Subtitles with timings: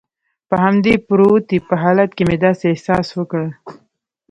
[0.49, 3.49] په همدې پروتې په حالت کې مې داسې احساس وکړل.